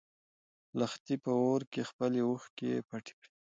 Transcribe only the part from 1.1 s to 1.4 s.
په